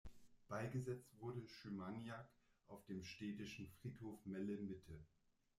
Beigesetzt 0.49 1.13
wurde 1.19 1.45
Szymaniak 1.45 2.27
auf 2.69 2.83
dem 2.85 3.03
städtischen 3.03 3.67
Friedhof 3.67 4.17
Melle-Mitte. 4.25 5.05